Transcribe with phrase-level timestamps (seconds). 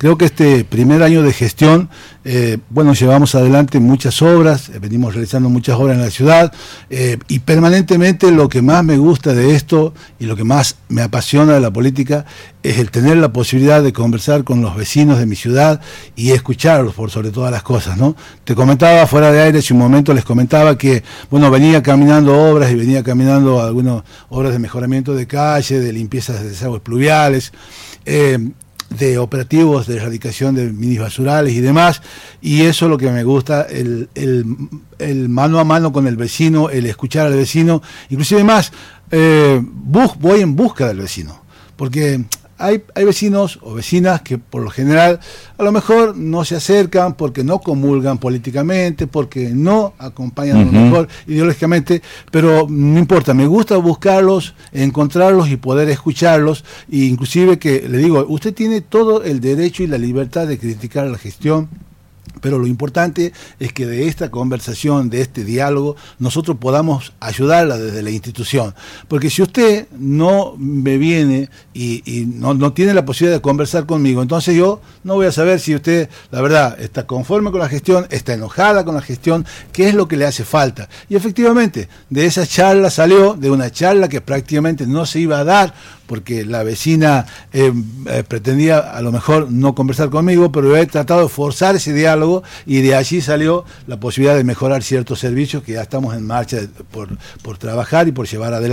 [0.00, 1.90] Creo que este primer año de gestión,
[2.24, 6.54] eh, bueno, llevamos adelante muchas obras, eh, venimos realizando muchas obras en la ciudad
[6.88, 11.02] eh, y permanentemente lo que más me gusta de esto y lo que más me
[11.02, 12.24] apasiona de la política
[12.62, 15.82] es el tener la posibilidad de conversar con los vecinos de mi ciudad
[16.16, 18.16] y escucharlos por sobre todas las cosas, ¿no?
[18.44, 22.70] Te comentaba fuera de aire, hace un momento les comentaba que, bueno, venía caminando obras
[22.70, 27.52] y venía caminando algunas obras de mejoramiento de calle, de limpieza de desagües pluviales,
[28.90, 32.02] de operativos de erradicación de minis basurales y demás,
[32.40, 36.70] y eso es lo que me gusta, el, el, mano a mano con el vecino,
[36.70, 38.72] el escuchar al vecino, inclusive más,
[39.10, 41.40] eh, voy en busca del vecino,
[41.76, 42.24] porque
[42.60, 45.18] hay, hay, vecinos o vecinas que por lo general
[45.58, 50.72] a lo mejor no se acercan porque no comulgan políticamente, porque no acompañan a lo
[50.72, 57.88] mejor ideológicamente, pero no importa, me gusta buscarlos, encontrarlos y poder escucharlos, e inclusive que
[57.88, 61.68] le digo, usted tiene todo el derecho y la libertad de criticar la gestión
[62.40, 68.02] pero lo importante es que de esta conversación, de este diálogo, nosotros podamos ayudarla desde
[68.02, 68.74] la institución.
[69.08, 74.22] Porque si usted no me viene y, no, no, tiene la posibilidad de conversar conmigo,
[74.22, 78.06] entonces yo no voy a saber si usted, la verdad, está conforme con la gestión,
[78.10, 80.88] está enojada con la gestión, qué es lo que le hace falta.
[81.08, 85.44] Y efectivamente, de esa charla salió, de una charla que prácticamente no se iba a
[85.44, 85.74] dar
[86.10, 87.72] porque la vecina eh,
[88.06, 92.42] eh, pretendía a lo mejor no conversar conmigo, pero he tratado de forzar ese diálogo
[92.66, 96.62] y de allí salió la posibilidad de mejorar ciertos servicios que ya estamos en marcha
[96.90, 98.70] por, por trabajar y por llevar adelante.